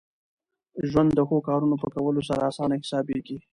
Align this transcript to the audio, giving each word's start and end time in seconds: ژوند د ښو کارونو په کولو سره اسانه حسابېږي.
ژوند 0.89 1.09
د 1.13 1.19
ښو 1.27 1.37
کارونو 1.49 1.75
په 1.83 1.87
کولو 1.95 2.21
سره 2.29 2.41
اسانه 2.51 2.75
حسابېږي. 2.81 3.37